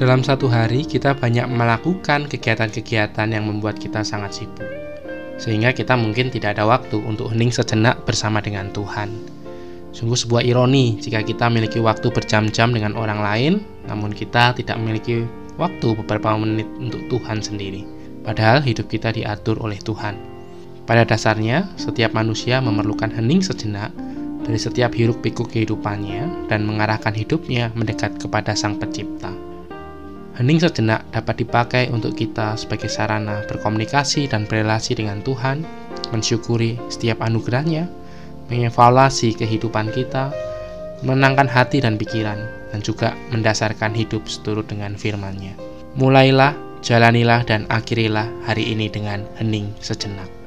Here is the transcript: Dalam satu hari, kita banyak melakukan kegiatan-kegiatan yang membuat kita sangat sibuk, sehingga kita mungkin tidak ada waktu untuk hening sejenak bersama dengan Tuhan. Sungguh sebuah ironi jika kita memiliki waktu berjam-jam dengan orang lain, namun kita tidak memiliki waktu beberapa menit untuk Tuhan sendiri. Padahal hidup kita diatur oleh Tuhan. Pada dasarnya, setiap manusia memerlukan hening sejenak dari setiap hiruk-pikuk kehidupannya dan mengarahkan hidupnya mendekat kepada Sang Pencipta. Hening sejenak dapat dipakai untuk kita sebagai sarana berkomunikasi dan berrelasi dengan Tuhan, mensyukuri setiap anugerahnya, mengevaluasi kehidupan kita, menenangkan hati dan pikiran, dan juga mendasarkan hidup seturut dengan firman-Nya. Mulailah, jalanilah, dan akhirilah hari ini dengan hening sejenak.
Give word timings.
Dalam 0.00 0.24
satu 0.24 0.48
hari, 0.48 0.88
kita 0.88 1.12
banyak 1.12 1.44
melakukan 1.44 2.24
kegiatan-kegiatan 2.24 3.36
yang 3.36 3.44
membuat 3.44 3.76
kita 3.76 4.00
sangat 4.00 4.32
sibuk, 4.32 4.64
sehingga 5.36 5.76
kita 5.76 5.92
mungkin 5.92 6.32
tidak 6.32 6.56
ada 6.56 6.64
waktu 6.64 6.96
untuk 7.04 7.28
hening 7.28 7.52
sejenak 7.52 8.00
bersama 8.08 8.40
dengan 8.40 8.72
Tuhan. 8.72 9.12
Sungguh 9.92 10.16
sebuah 10.16 10.40
ironi 10.40 10.96
jika 10.96 11.20
kita 11.20 11.52
memiliki 11.52 11.84
waktu 11.84 12.08
berjam-jam 12.08 12.72
dengan 12.72 12.96
orang 12.96 13.20
lain, 13.20 13.52
namun 13.92 14.16
kita 14.16 14.56
tidak 14.56 14.80
memiliki 14.80 15.28
waktu 15.60 15.92
beberapa 15.92 16.32
menit 16.32 16.64
untuk 16.80 17.04
Tuhan 17.12 17.44
sendiri. 17.44 17.84
Padahal 18.24 18.64
hidup 18.64 18.88
kita 18.88 19.12
diatur 19.12 19.60
oleh 19.60 19.76
Tuhan. 19.84 20.16
Pada 20.88 21.04
dasarnya, 21.04 21.76
setiap 21.76 22.16
manusia 22.16 22.56
memerlukan 22.64 23.12
hening 23.12 23.44
sejenak 23.44 23.92
dari 24.48 24.56
setiap 24.56 24.96
hiruk-pikuk 24.96 25.52
kehidupannya 25.52 26.48
dan 26.48 26.64
mengarahkan 26.64 27.12
hidupnya 27.12 27.68
mendekat 27.76 28.16
kepada 28.16 28.56
Sang 28.56 28.80
Pencipta. 28.80 29.39
Hening 30.40 30.56
sejenak 30.56 31.04
dapat 31.12 31.44
dipakai 31.44 31.92
untuk 31.92 32.16
kita 32.16 32.56
sebagai 32.56 32.88
sarana 32.88 33.44
berkomunikasi 33.44 34.24
dan 34.24 34.48
berrelasi 34.48 34.96
dengan 34.96 35.20
Tuhan, 35.20 35.68
mensyukuri 36.16 36.80
setiap 36.88 37.20
anugerahnya, 37.20 37.84
mengevaluasi 38.48 39.36
kehidupan 39.36 39.92
kita, 39.92 40.32
menenangkan 41.04 41.44
hati 41.44 41.84
dan 41.84 42.00
pikiran, 42.00 42.40
dan 42.72 42.80
juga 42.80 43.12
mendasarkan 43.36 43.92
hidup 43.92 44.24
seturut 44.32 44.64
dengan 44.64 44.96
firman-Nya. 44.96 45.60
Mulailah, 46.00 46.56
jalanilah, 46.80 47.44
dan 47.44 47.68
akhirilah 47.68 48.48
hari 48.48 48.72
ini 48.72 48.88
dengan 48.88 49.28
hening 49.36 49.76
sejenak. 49.84 50.39